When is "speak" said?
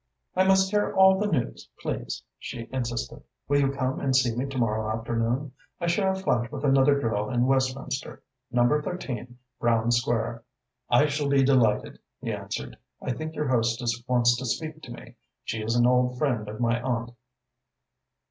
14.47-14.81